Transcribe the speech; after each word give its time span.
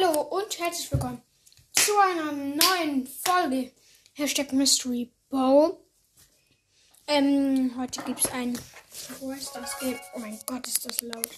Hallo 0.00 0.20
und 0.20 0.58
herzlich 0.58 0.92
willkommen 0.92 1.22
zu 1.72 1.92
einer 1.98 2.32
neuen 2.32 3.06
Folge 3.06 3.72
Hashtag 4.12 4.52
Mystery 4.52 5.10
Bow. 5.28 5.78
Ähm, 7.06 7.74
heute 7.76 8.02
gibt 8.02 8.20
es 8.24 8.30
ein 8.30 8.56
Stars 9.40 9.78
Game. 9.80 9.98
Oh 10.14 10.18
mein 10.18 10.38
Gott, 10.46 10.66
ist 10.66 10.84
das 10.84 11.00
laut. 11.00 11.28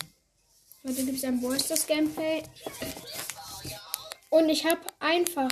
Heute 0.85 1.05
gibt 1.05 1.19
es 1.19 1.25
ein 1.25 1.41
Stars 1.61 1.87
Gameplay. 1.87 2.43
Und 4.31 4.49
ich 4.49 4.65
habe 4.67 4.81
einfach 4.99 5.51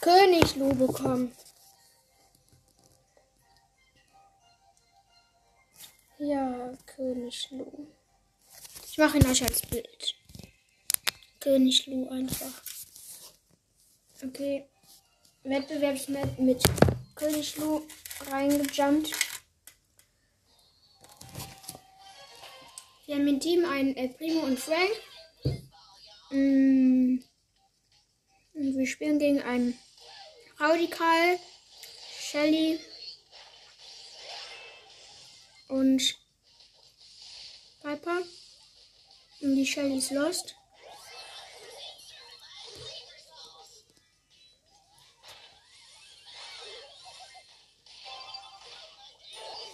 König 0.00 0.54
bekommen. 0.74 1.32
Ja, 6.18 6.72
König. 6.86 7.50
Ich 8.88 8.98
mache 8.98 9.18
ihn 9.18 9.26
euch 9.26 9.42
als 9.42 9.62
Bild. 9.62 10.16
König 11.46 11.86
Lu 11.86 12.08
einfach. 12.08 12.60
Okay. 14.20 14.68
Wettbewerbsmap 15.44 16.40
mit 16.40 16.60
König 17.14 17.56
Lu 17.58 17.86
reingejumpt. 18.28 19.12
Wir 23.06 23.14
haben 23.14 23.28
im 23.28 23.38
Team 23.38 23.64
einen 23.64 23.94
El 23.96 24.08
Primo 24.08 24.40
und 24.40 24.58
Frank. 24.58 24.90
Mm. 26.30 27.22
Und 28.54 28.76
wir 28.78 28.86
spielen 28.88 29.20
gegen 29.20 29.40
einen 29.40 29.78
Radikal, 30.58 31.38
Shelly 32.18 32.80
und 35.68 36.02
Piper. 37.84 38.18
Und 39.42 39.54
die 39.54 39.64
Shelly 39.64 39.98
ist 39.98 40.10
lost. 40.10 40.56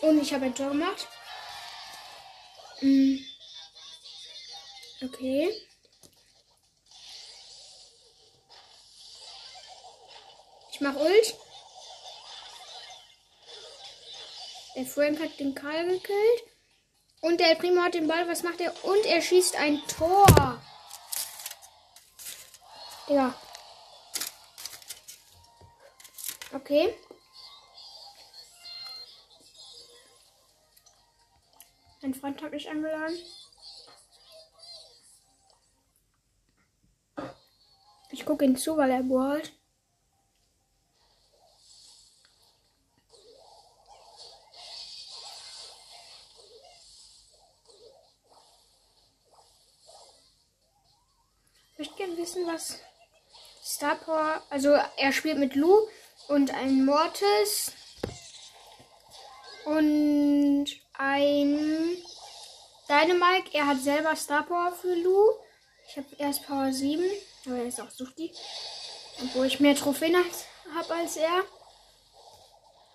Und 0.02 0.20
ich 0.20 0.34
habe 0.34 0.46
ein 0.46 0.54
Tor 0.54 0.68
gemacht. 0.68 1.08
Mm. 2.80 3.18
Okay. 5.02 5.52
Ich 10.72 10.80
mache 10.80 10.98
Ult. 10.98 11.34
Der 14.74 14.86
Frank 14.86 15.20
hat 15.20 15.38
den 15.38 15.54
Karl 15.54 15.86
gekillt. 15.86 16.42
Und 17.20 17.38
der 17.38 17.54
Primo 17.54 17.82
hat 17.82 17.94
den 17.94 18.08
Ball. 18.08 18.28
Was 18.28 18.42
macht 18.42 18.60
er? 18.60 18.72
Und 18.84 19.06
er 19.06 19.22
schießt 19.22 19.54
ein 19.54 19.80
Tor. 19.86 20.26
Ja. 23.06 23.34
Okay. 26.52 26.92
Freund 32.22 32.40
hat 32.40 32.52
mich 32.52 32.68
eingeladen. 32.68 33.18
Ich 38.12 38.24
gucke 38.24 38.44
ihn 38.44 38.56
zu, 38.56 38.76
weil 38.76 38.92
er 38.92 39.02
bohrt. 39.02 39.52
Ich 51.72 51.78
möchte 51.78 51.96
gerne 51.96 52.16
wissen, 52.16 52.46
was 52.46 52.78
Star 53.64 53.96
Power. 53.96 54.40
Also 54.48 54.68
er 54.68 55.12
spielt 55.12 55.38
mit 55.38 55.56
Lu 55.56 55.88
und 56.28 56.54
ein 56.54 56.84
Mortis 56.84 57.72
und 59.64 60.81
ein 61.02 61.96
Dynamike. 62.88 63.54
Er 63.54 63.66
hat 63.66 63.80
selber 63.80 64.14
Star 64.14 64.44
Power 64.44 64.72
für 64.72 64.94
Lu. 64.94 65.32
Ich 65.88 65.96
habe 65.96 66.06
erst 66.18 66.46
Power 66.46 66.72
7, 66.72 67.04
aber 67.46 67.56
er 67.56 67.66
ist 67.66 67.80
auch 67.80 67.90
Suchti. 67.90 68.32
Obwohl 69.22 69.46
ich 69.46 69.60
mehr 69.60 69.74
Trophäen 69.74 70.16
habe 70.74 70.94
als 70.94 71.16
er. 71.16 71.42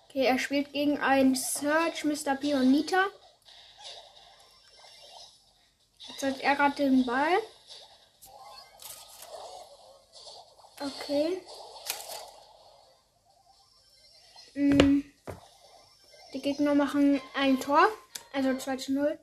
Okay, 0.08 0.24
er 0.24 0.38
spielt 0.38 0.72
gegen 0.72 0.98
ein 0.98 1.34
Search, 1.34 2.04
Mr. 2.04 2.34
P 2.36 2.54
und 2.54 2.72
Nita. 2.72 3.04
Jetzt 5.98 6.22
hat 6.22 6.40
er 6.40 6.56
gerade 6.56 6.76
den 6.76 7.04
Ball. 7.04 7.38
Okay. 10.80 11.42
Mm. 14.54 14.87
Die 16.38 16.42
Gegner 16.42 16.76
machen 16.76 17.20
ein 17.34 17.58
Tor. 17.58 17.88
Also 18.32 18.56
2 18.56 18.76
zu 18.76 18.92
0. 18.92 19.18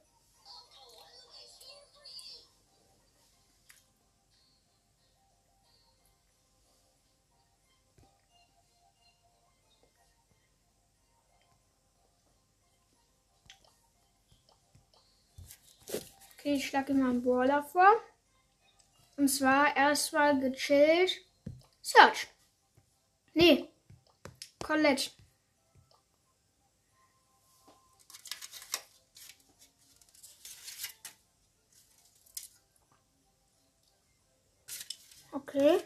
Okay, 16.34 16.56
ich 16.56 16.68
schlage 16.68 16.94
mal 16.94 17.12
einen 17.12 17.22
Brawler 17.22 17.64
vor. 17.64 17.88
Und 19.16 19.30
zwar 19.30 19.74
erstmal 19.78 20.38
gechillt. 20.38 21.22
Search. 21.82 22.28
Nee. 23.34 23.70
Colette. 24.62 25.15
Okay. 35.56 35.80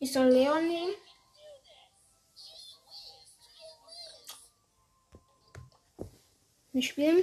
Ich 0.00 0.12
soll 0.12 0.30
Leon 0.30 0.66
nehmen. 0.66 0.94
Nicht 6.72 6.88
spielen. 6.88 7.22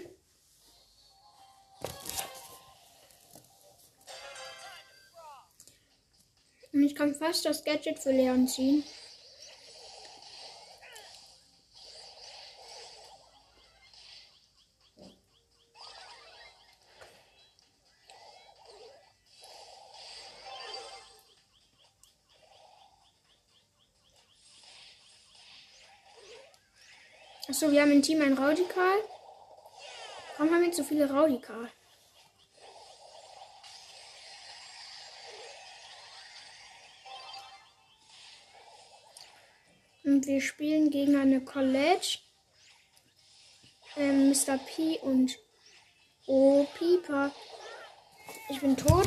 Und 6.71 6.83
ich 6.83 6.95
kann 6.95 7.13
fast 7.15 7.43
das 7.43 7.65
Gadget 7.65 7.99
für 7.99 8.11
Leon 8.13 8.47
ziehen. 8.47 8.85
Achso, 27.61 27.71
wir 27.71 27.83
haben 27.83 27.91
im 27.91 28.01
Team 28.01 28.23
ein 28.23 28.33
Raudikal. 28.33 29.03
Warum 30.35 30.51
haben 30.51 30.63
wir 30.63 30.73
so 30.73 30.83
viele 30.83 31.07
Raudikal? 31.07 31.69
Und 40.03 40.25
wir 40.25 40.41
spielen 40.41 40.89
gegen 40.89 41.15
eine 41.15 41.39
College. 41.41 42.17
Ähm, 43.95 44.29
Mr. 44.29 44.57
P 44.57 44.97
und 45.03 45.37
Oh 46.25 46.65
Pieper. 46.79 47.29
Ich 48.49 48.59
bin 48.59 48.75
tot. 48.75 49.05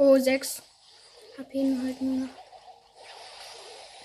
Oh, 0.00 0.16
6 0.16 0.62
HP 1.38 1.64
nur 1.64 1.84
halt 1.84 2.00
nur 2.00 2.26
noch. 2.26 2.34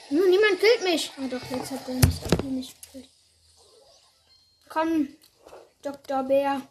Nur 0.10 0.28
niemand 0.28 0.60
killt 0.60 0.84
mich. 0.84 1.12
Oh 1.19 1.28
doch, 1.28 1.51
jetzt 1.51 1.69
hat 1.69 1.88
der 1.88 1.94
Mr. 1.94 2.36
P 2.36 2.48
mich 2.48 2.74
gekillt. 2.81 3.10
Komm, 4.69 5.16
Dr. 5.84 6.24
Bär. 6.24 6.62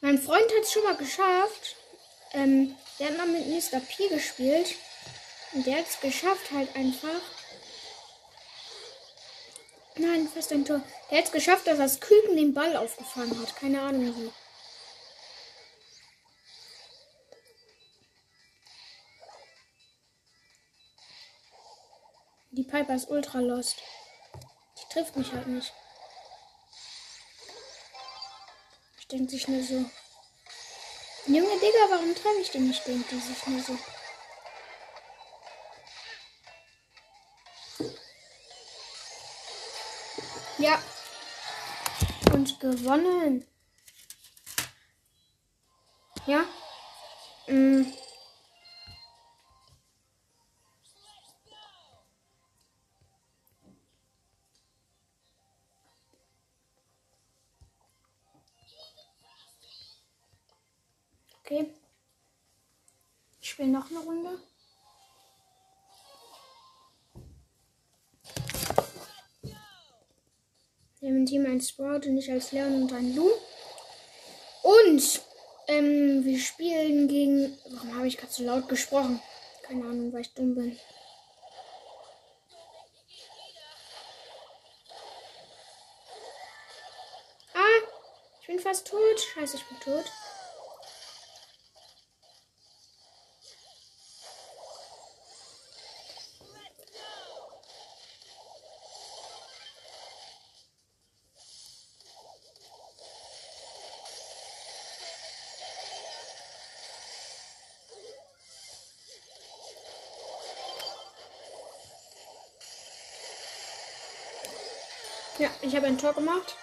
Mein 0.00 0.18
Freund 0.18 0.44
hat 0.44 0.62
es 0.62 0.72
schon 0.72 0.84
mal 0.84 0.96
geschafft. 0.96 1.74
Ähm, 2.34 2.76
der 2.98 3.08
hat 3.08 3.16
mal 3.16 3.26
mit 3.26 3.46
Mr. 3.46 3.80
P 3.80 4.08
gespielt. 4.08 4.74
Und 5.52 5.66
der 5.66 5.78
hat 5.78 5.86
es 5.88 6.00
geschafft 6.00 6.50
halt 6.50 6.74
einfach. 6.74 7.20
Nein, 9.96 10.28
fast 10.28 10.52
ein 10.52 10.64
Tor. 10.64 10.80
Der 11.10 11.18
hat 11.18 11.26
es 11.26 11.32
geschafft, 11.32 11.66
dass 11.68 11.78
das 11.78 12.00
Küken 12.00 12.36
den 12.36 12.52
Ball 12.52 12.76
aufgefangen 12.76 13.40
hat. 13.40 13.54
Keine 13.56 13.80
Ahnung 13.80 14.16
wie. 14.16 14.32
Die 22.50 22.64
Piper 22.64 22.94
ist 22.94 23.08
ultra 23.08 23.40
lost. 23.40 23.76
Die 24.78 24.92
trifft 24.92 25.16
mich 25.16 25.32
halt 25.32 25.46
nicht. 25.46 25.72
Ich 28.98 29.08
denke 29.08 29.30
sich 29.30 29.46
nur 29.48 29.62
so. 29.62 29.84
Junge 31.26 31.58
Digga, 31.58 31.90
warum 31.90 32.14
treffe 32.14 32.40
ich 32.40 32.50
den 32.50 32.68
nicht? 32.68 32.86
Denkt 32.86 33.10
die 33.10 33.18
sich 33.18 33.46
nur 33.46 33.62
so. 33.62 33.78
Ja. 40.58 40.78
Und 42.32 42.60
gewonnen. 42.60 43.46
Ja. 46.26 46.44
Mm. 47.46 47.84
Okay. 61.44 61.66
Ich 63.42 63.50
spiele 63.50 63.68
noch 63.68 63.90
eine 63.90 63.98
Runde. 63.98 64.38
Wir 71.00 71.10
haben 71.10 71.18
im 71.18 71.26
Team 71.26 71.44
ein 71.44 71.60
Sprout 71.60 72.08
und 72.08 72.16
ich 72.16 72.32
als 72.32 72.52
Leon 72.52 72.84
und 72.84 72.92
ein 72.94 73.14
Lu. 73.14 73.30
Und 74.62 75.20
ähm, 75.68 76.24
wir 76.24 76.38
spielen 76.38 77.08
gegen. 77.08 77.58
Warum 77.72 77.94
habe 77.94 78.08
ich 78.08 78.16
gerade 78.16 78.32
so 78.32 78.42
laut 78.42 78.66
gesprochen? 78.66 79.20
Keine 79.64 79.84
Ahnung, 79.84 80.14
weil 80.14 80.22
ich 80.22 80.32
dumm 80.32 80.54
bin. 80.54 80.78
Ah, 87.52 87.82
ich 88.40 88.46
bin 88.46 88.58
fast 88.58 88.86
tot. 88.86 89.20
Scheiße, 89.34 89.58
ich 89.58 89.64
bin 89.66 89.80
tot. 89.80 90.10
Ja, 115.38 115.50
ich 115.62 115.74
habe 115.74 115.86
ein 115.86 115.98
Tor 115.98 116.12
gemacht. 116.12 116.54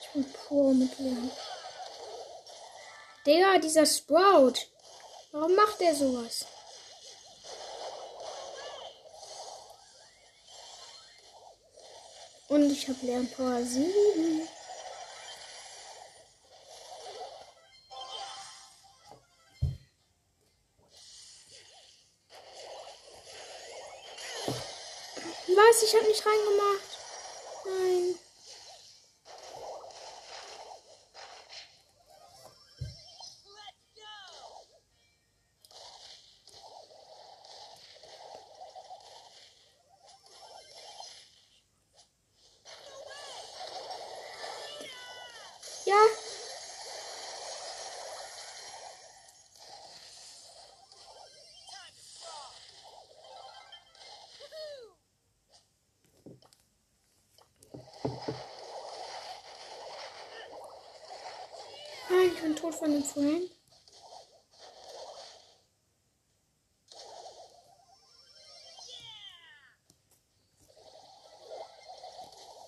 Ich 0.00 0.12
bin 0.12 0.32
pur 0.32 0.74
mit 0.74 0.98
Leon. 0.98 1.30
Digga, 3.24 3.58
dieser 3.58 3.86
Sprout. 3.86 4.54
Warum 5.32 5.54
macht 5.56 5.80
der 5.80 5.94
sowas? 5.94 6.44
Und 12.48 12.70
ich 12.70 12.86
habe 12.88 12.98
Leon 13.04 13.28
Power 13.30 13.62
7. 13.62 14.48
Ich 25.86 25.94
habe 25.94 26.04
nicht 26.08 26.26
reingemacht. 26.26 26.98
Nein. 27.64 28.25
Bin 62.46 62.54
tot 62.54 62.76
von 62.76 62.92
dem 62.92 63.02
vorhin. 63.02 63.50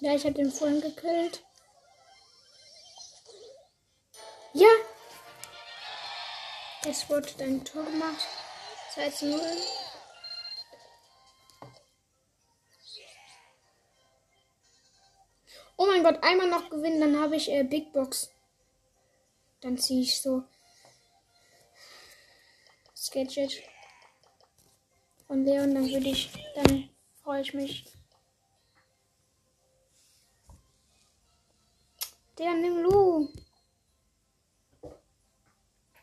Ja, 0.00 0.14
ich 0.14 0.24
habe 0.24 0.34
den 0.34 0.50
vorhin 0.50 0.80
gekillt. 0.80 1.44
Ja! 4.52 4.68
Es 6.88 7.08
wurde 7.08 7.28
dein 7.38 7.64
Tor 7.64 7.84
gemacht. 7.84 8.26
2 8.94 9.10
zu 9.10 9.26
0. 9.26 9.40
Oh 15.76 15.86
mein 15.86 16.02
Gott, 16.02 16.18
einmal 16.24 16.48
noch 16.48 16.68
gewinnen, 16.70 17.00
dann 17.00 17.22
habe 17.22 17.36
ich 17.36 17.52
äh, 17.52 17.62
Big 17.62 17.92
Box. 17.92 18.32
Dann 19.60 19.76
ziehe 19.76 20.02
ich 20.02 20.20
so 20.20 20.44
das 22.92 23.10
Gadget 23.10 23.62
von 25.26 25.44
Leon, 25.44 25.74
dann 25.74 25.88
würde 25.88 26.08
ich, 26.08 26.30
dann 26.54 26.90
freue 27.22 27.42
ich 27.42 27.54
mich. 27.54 27.84
Der 32.38 32.54
nimm 32.54 32.82
Lu. 32.82 33.28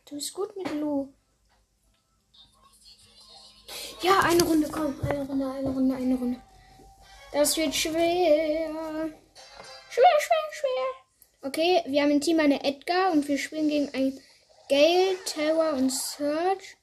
Du 0.05 0.15
bist 0.15 0.33
gut 0.33 0.55
mit 0.55 0.71
Lu. 0.73 1.13
Ja, 4.01 4.19
eine 4.19 4.43
Runde, 4.43 4.69
komm. 4.69 4.99
Eine 5.01 5.25
Runde, 5.25 5.51
eine 5.51 5.69
Runde, 5.69 5.95
eine 5.95 6.15
Runde. 6.15 6.41
Das 7.31 7.57
wird 7.57 7.73
schwer. 7.73 9.09
Schwer, 9.89 10.19
schwer, 10.19 10.49
schwer. 10.51 11.04
Okay, 11.45 11.83
wir 11.85 12.01
haben 12.01 12.09
im 12.09 12.21
Team 12.21 12.39
eine 12.39 12.63
Edgar 12.63 13.11
und 13.11 13.27
wir 13.27 13.37
spielen 13.37 13.69
gegen 13.69 13.93
ein 13.93 14.19
Gale, 14.67 15.15
Terror 15.27 15.73
und 15.73 15.91
Surge. 15.91 16.73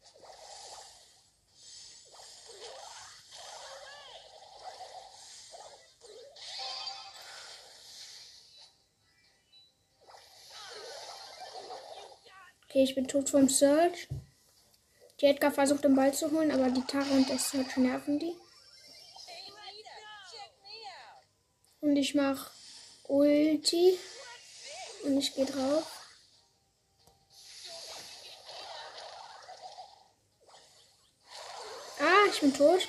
Okay, 12.68 12.84
ich 12.84 12.94
bin 12.94 13.08
tot 13.08 13.30
vom 13.30 13.48
Surge. 13.48 14.06
Die 15.20 15.26
Edgar 15.26 15.50
versucht 15.50 15.82
den 15.82 15.96
Ball 15.96 16.14
zu 16.14 16.30
holen, 16.30 16.52
aber 16.52 16.70
die 16.70 16.86
Tara 16.86 17.10
und 17.10 17.28
der 17.28 17.40
Surge 17.40 17.80
nerven 17.80 18.20
die. 18.20 18.36
Und 21.80 21.96
ich 21.96 22.14
mach 22.14 22.52
Ulti. 23.08 23.98
Und 25.04 25.18
ich 25.18 25.34
gehe 25.34 25.46
drauf. 25.46 25.84
Ah, 31.98 32.26
ich 32.30 32.40
bin 32.40 32.54
tot. 32.54 32.88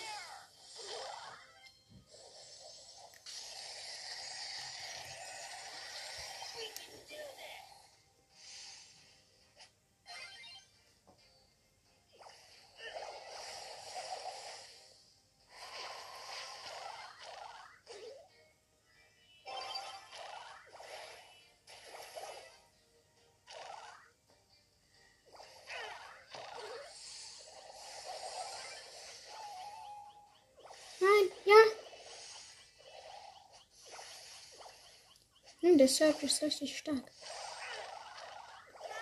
Der 35.75 35.87
Search 35.87 36.21
ist 36.21 36.41
richtig 36.43 36.77
stark. 36.77 37.03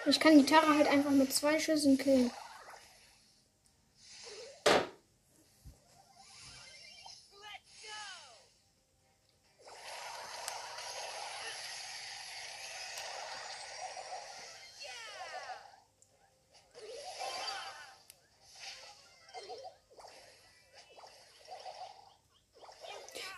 Ich 0.06 0.20
kann 0.20 0.38
die 0.38 0.46
Tara 0.46 0.78
halt 0.78 0.88
einfach 0.88 1.12
mit 1.12 1.34
zwei 1.34 1.60
Schüssen 1.60 1.98
killen. 1.98 2.32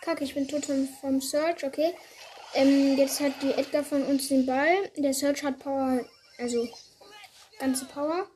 Kacke, 0.02 0.24
ich 0.24 0.36
bin 0.36 0.48
tot 0.48 0.66
vom 1.02 1.20
Search, 1.20 1.64
okay. 1.64 1.96
Ähm, 2.56 2.98
jetzt 2.98 3.20
hat 3.20 3.34
die 3.42 3.52
Edgar 3.52 3.84
von 3.84 4.04
uns 4.04 4.28
den 4.28 4.46
Ball. 4.46 4.90
Der 4.96 5.14
Search 5.14 5.44
hat 5.44 5.60
Power, 5.60 6.06
also 6.38 6.68
ganze 7.60 7.86
Power. 7.86 8.28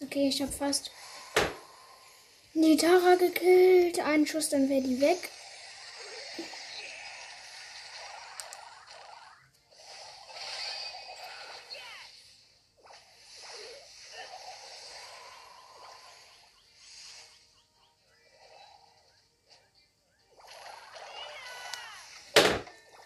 Okay, 0.00 0.28
ich 0.28 0.40
habe 0.40 0.52
fast 0.52 0.90
die 2.54 2.76
Tara 2.76 3.16
gekillt. 3.16 3.98
Ein 4.00 4.26
Schuss, 4.26 4.48
dann 4.48 4.68
wäre 4.68 4.82
die 4.82 5.00
weg. 5.00 5.18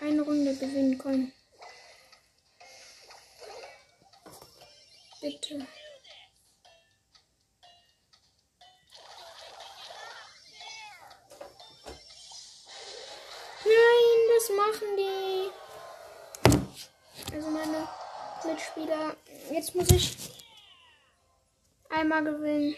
Eine 0.01 0.23
Runde 0.23 0.55
gewinnen 0.57 0.99
können. 0.99 1.33
Bitte. 5.23 5.55
Nein, 5.55 5.67
das 14.35 14.51
machen 14.57 14.97
die. 14.99 15.51
Also 17.33 17.51
meine 17.51 17.89
Mitspieler. 18.45 19.17
Jetzt 19.53 19.75
muss 19.77 19.91
ich 19.91 20.17
einmal 21.89 22.25
gewinnen. 22.25 22.75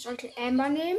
Ich 0.00 0.04
sollte 0.04 0.34
Amber 0.38 0.70
nehmen. 0.70 0.98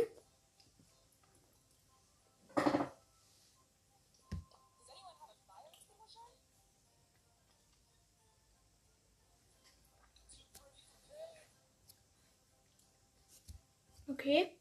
Okay. 14.08 14.52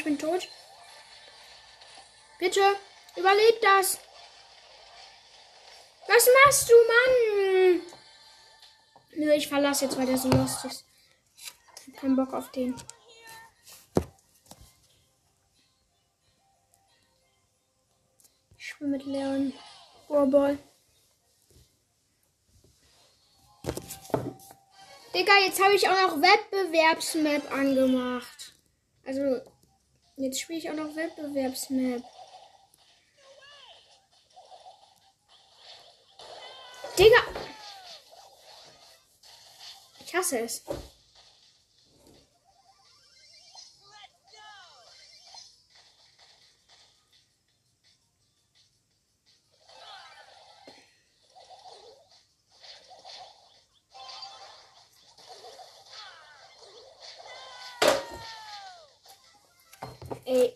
Ich 0.00 0.04
bin 0.04 0.18
tot. 0.18 0.48
Bitte, 2.38 2.62
überleb 3.16 3.60
das. 3.60 3.98
Was 6.08 6.26
machst 6.42 6.70
du, 6.70 6.74
Mann? 6.92 7.82
Nö, 9.16 9.32
ich 9.34 9.48
verlasse 9.48 9.84
jetzt, 9.84 9.98
weil 9.98 10.06
der 10.06 10.16
so 10.16 10.30
lost 10.30 10.64
ist. 10.64 10.86
Ich 11.36 11.92
hab 11.92 12.00
keinen 12.00 12.16
Bock 12.16 12.32
auf 12.32 12.50
den. 12.50 12.74
Ich 18.56 18.68
spiele 18.68 18.90
mit 18.90 19.04
Leon. 19.04 19.52
Warball. 20.08 20.58
Digga, 25.14 25.32
jetzt 25.44 25.62
habe 25.62 25.74
ich 25.74 25.86
auch 25.86 26.08
noch 26.08 26.22
Wettbewerbsmap 26.22 27.52
angemacht. 27.52 28.54
Also, 29.04 29.42
jetzt 30.20 30.40
spiele 30.40 30.58
ich 30.58 30.70
auch 30.70 30.74
noch 30.74 30.94
Wettbewerbsmap. 30.94 32.02
Digga! 36.98 37.18
Ich 40.04 40.14
hasse 40.14 40.40
es. 40.40 40.64
Ey. 60.30 60.54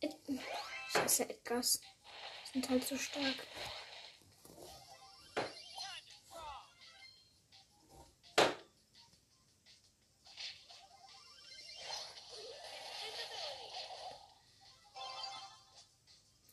Ich 0.00 1.02
hasse 1.02 1.28
Edgars. 1.28 1.80
Sind 2.66 2.80
halt 2.80 2.88
so 2.88 2.96
stark. 2.96 3.46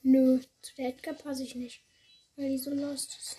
Nö, 0.03 0.39
zu 0.61 0.75
der 0.75 0.89
Edgar 0.89 1.15
passe 1.15 1.41
ich 1.41 1.55
nicht, 1.55 1.81
weil 2.35 2.49
die 2.49 2.59
so 2.59 2.69
lost 2.69 3.17
ist. 3.17 3.37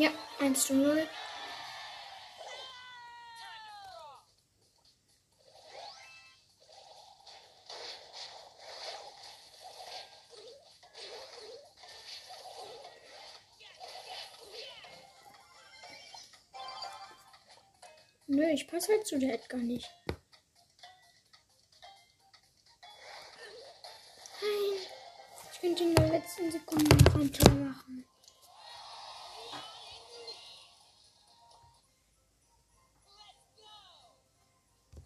Ja, 0.00 0.08
1 0.38 0.66
zu 0.66 0.72
0. 0.72 1.06
Nö, 18.26 18.48
ich 18.54 18.66
passe 18.66 18.92
halt 18.92 19.06
zu 19.06 19.18
der 19.18 19.34
Edgar 19.34 19.60
nicht. 19.60 19.86
Nein, 24.40 24.78
ich 25.52 25.60
könnte 25.60 25.82
in 25.82 25.94
der 25.94 26.08
letzten 26.08 26.50
Sekunde 26.50 26.96
ein 27.18 27.30
Tor 27.30 27.54
machen. 27.54 28.06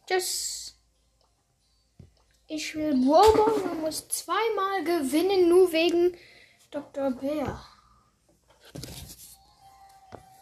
Das. 0.09 0.77
Ich 2.47 2.75
will 2.75 2.95
Bobo. 2.95 3.59
Man 3.67 3.81
muss 3.81 4.07
zweimal 4.09 4.85
gewinnen, 4.85 5.49
nur 5.49 5.73
wegen 5.73 6.17
Dr. 6.71 7.11
Bär. 7.13 7.65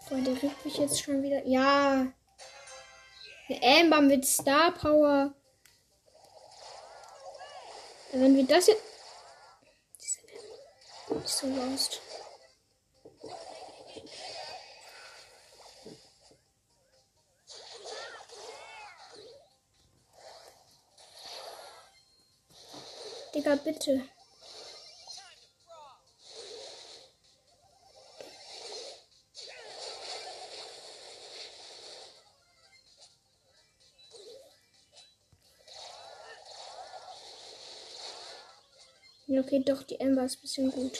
Boah, 0.09 0.19
der 0.19 0.42
riecht 0.42 0.64
mich 0.64 0.76
jetzt 0.78 1.00
schon 1.00 1.23
wieder. 1.23 1.47
Ja. 1.47 2.12
Eine 3.49 3.81
Amber 3.81 4.00
mit 4.00 4.26
Star 4.26 4.73
Power. 4.73 5.35
Wenn 8.12 8.37
wir 8.37 8.47
das 8.47 8.66
jetzt. 8.66 8.83
Diese 10.00 10.21
Amber. 11.09 11.25
Ist 11.25 11.38
so 11.38 11.47
lost. 11.47 12.00
Digga, 23.35 23.55
bitte. 23.57 24.03
Okay, 39.39 39.62
doch, 39.67 39.83
die 39.83 39.99
Ember 39.99 40.25
ist 40.25 40.37
ein 40.37 40.41
bisschen 40.43 40.71
gut. 40.71 40.99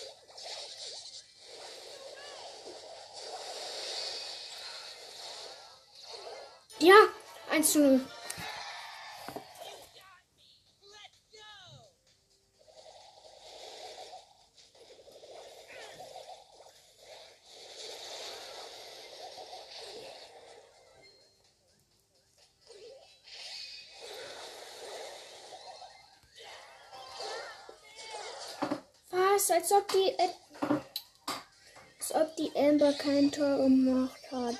Ja, 6.79 6.95
1 7.51 7.73
zu 7.73 7.79
0. 7.79 8.01
Was? 29.43 29.51
Als 29.51 29.73
ob 29.73 29.89
die. 29.89 30.11
Äh, 30.19 30.29
als 31.99 32.15
ob 32.15 32.37
die 32.37 32.53
Amber 32.55 32.93
kein 32.93 33.33
Tor 33.33 33.57
gemacht 33.57 34.31
hat. 34.31 34.57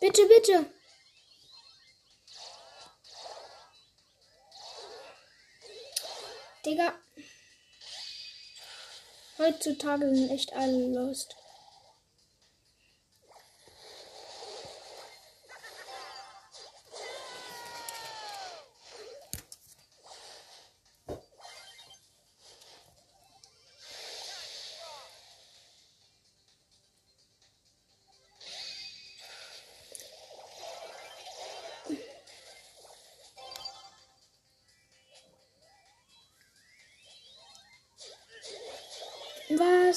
Bitte, 0.00 0.26
bitte. 0.26 0.81
Digga. 6.64 6.94
Heutzutage 9.38 10.14
sind 10.14 10.30
echt 10.30 10.52
alle 10.52 10.86
lost. 10.88 11.36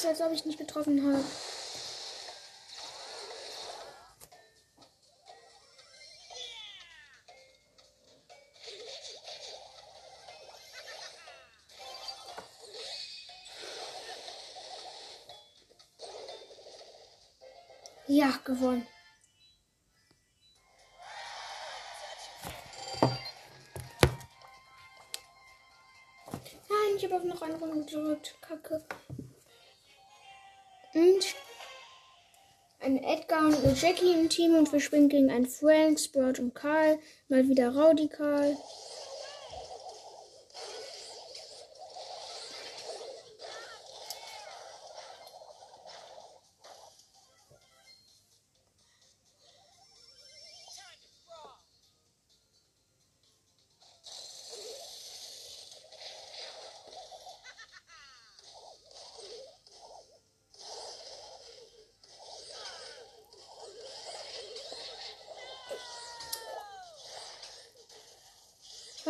Als 0.07 0.21
ob 0.21 0.31
ich 0.31 0.45
nicht 0.45 0.59
getroffen 0.59 1.03
habe. 1.03 1.19
Ja, 18.07 18.31
gewonnen. 18.45 18.87
Nein, 26.69 26.95
ich 26.95 27.03
habe 27.03 27.15
auf 27.15 27.23
noch 27.23 27.41
eine 27.41 27.55
Runde 27.55 27.85
gedrückt. 27.85 28.35
Kacke. 28.41 28.85
Und 30.95 31.35
ein 32.79 33.03
Edgar 33.03 33.47
und 33.47 33.55
eine 33.55 33.73
Jackie 33.73 34.13
im 34.13 34.29
Team 34.29 34.55
und 34.55 34.71
wir 34.71 34.79
spielen 34.79 35.09
gegen 35.09 35.29
einen 35.29 35.45
Frank, 35.45 35.99
Sprout 35.99 36.39
und 36.39 36.55
Karl. 36.55 36.99
Mal 37.27 37.49
wieder 37.49 37.75
Rowdy 37.75 38.07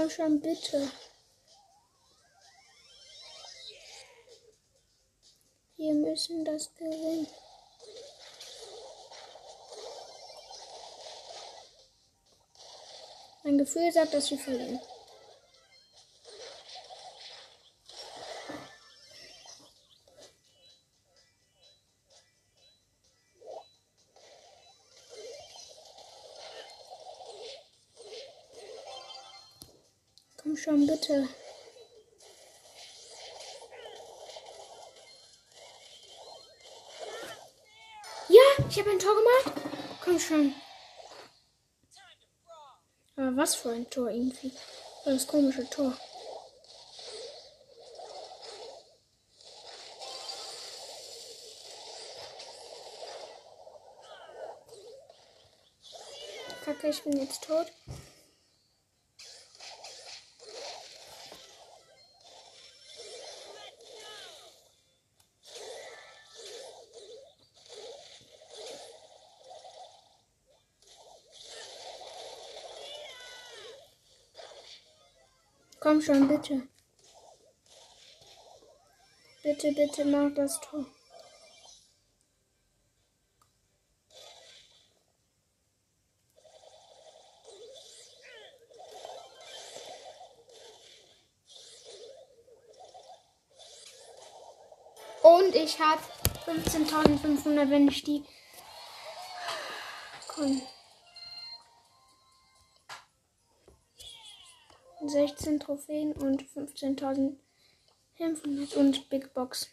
Schon, 0.10 0.40
bitte. 0.40 0.92
Wir 5.78 5.94
müssen 5.94 6.46
das 6.46 6.74
gewinnen. 6.76 7.28
Mein 13.44 13.58
Gefühl 13.58 13.92
sagt, 13.92 14.14
dass 14.14 14.30
wir 14.30 14.38
verlieren. 14.38 14.80
Schon, 30.66 30.88
bitte. 30.88 31.30
Ja, 38.28 38.66
ich 38.68 38.80
habe 38.80 38.90
ein 38.90 39.00
Tor 39.00 39.16
gemacht. 39.16 39.62
Komm 40.04 40.20
schon. 40.20 40.56
Aber 43.16 43.38
was 43.38 43.54
für 43.54 43.70
ein 43.70 43.88
Tor 43.92 44.10
irgendwie. 44.10 44.52
Das 45.06 45.28
komische 45.28 45.70
Tor. 45.70 45.96
Kacke, 56.64 56.88
ich 56.88 57.04
bin 57.04 57.20
jetzt 57.20 57.44
tot. 57.44 57.72
Komm 75.96 76.02
schon, 76.02 76.28
bitte. 76.28 76.68
Bitte, 79.44 79.72
bitte 79.72 80.04
mach 80.04 80.30
das 80.36 80.60
Tor. 80.60 80.86
Und 95.24 95.56
ich 95.56 95.80
habe 95.80 96.02
15.500, 96.46 97.70
wenn 97.70 97.88
ich 97.88 98.04
die. 98.04 98.26
Komm. 100.28 100.62
16 105.10 105.60
Trophäen 105.60 106.14
und 106.14 106.44
15.500 106.44 108.76
und 108.76 109.10
Big 109.10 109.34
Box. 109.34 109.70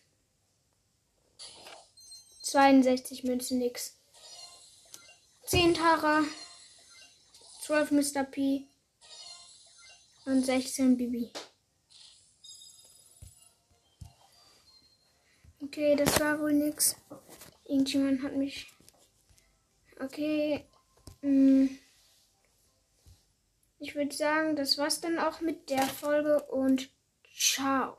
62 2.42 3.24
Münzen 3.24 3.58
nix. 3.58 3.98
10 5.46 5.74
Tara, 5.74 6.22
12 7.62 7.90
Mr. 7.90 8.24
P 8.24 8.66
und 10.26 10.44
16 10.44 10.96
Bibi. 10.96 11.30
Okay, 15.62 15.96
das 15.96 16.20
war 16.20 16.38
wohl 16.40 16.52
nix. 16.52 16.96
Irgendjemand 17.64 18.22
hat 18.22 18.36
mich. 18.36 18.70
Okay. 20.00 20.66
Hm. 21.20 21.78
Ich 23.82 23.96
würde 23.96 24.14
sagen, 24.14 24.54
das 24.54 24.78
war's 24.78 25.00
dann 25.00 25.18
auch 25.18 25.40
mit 25.40 25.68
der 25.68 25.82
Folge 25.82 26.40
und 26.44 26.88
ciao. 27.36 27.96